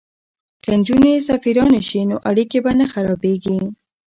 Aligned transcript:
که 0.63 0.69
نجونې 0.79 1.13
سفیرانې 1.29 1.81
شي 1.89 2.01
نو 2.09 2.17
اړیکې 2.29 2.59
به 2.65 2.71
نه 2.79 2.85
خرابیږي. 2.93 3.57